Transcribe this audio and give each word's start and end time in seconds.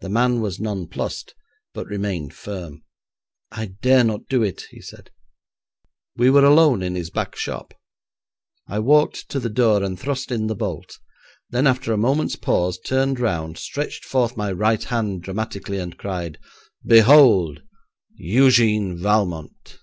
The 0.00 0.10
man 0.10 0.42
was 0.42 0.60
nonplussed, 0.60 1.34
but 1.72 1.86
remained 1.86 2.34
firm. 2.34 2.82
'I 3.52 3.66
dare 3.80 4.04
not 4.04 4.28
do 4.28 4.42
it,' 4.42 4.66
he 4.70 4.82
said. 4.82 5.10
We 6.14 6.28
were 6.28 6.44
alone 6.44 6.82
in 6.82 6.94
his 6.94 7.08
back 7.08 7.34
shop. 7.34 7.72
I 8.66 8.80
walked 8.80 9.30
to 9.30 9.40
the 9.40 9.48
door 9.48 9.82
and 9.82 9.98
thrust 9.98 10.30
in 10.30 10.48
the 10.48 10.54
bolt; 10.54 10.98
then, 11.48 11.66
after 11.66 11.90
a 11.94 11.96
moment's 11.96 12.36
pause, 12.36 12.78
turned 12.78 13.18
round, 13.18 13.56
stretched 13.56 14.04
forth 14.04 14.36
my 14.36 14.52
right 14.52 14.84
hand 14.84 15.22
dramatically, 15.22 15.78
and 15.78 15.96
cried, 15.96 16.38
'Behold, 16.84 17.62
Eugène 18.20 18.98
Valmont!' 19.00 19.78